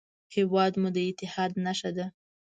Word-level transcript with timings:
هېواد 0.35 0.73
مو 0.81 0.89
د 0.95 0.97
اتحاد 1.09 1.51
نښه 1.65 1.89
ده 1.97 2.05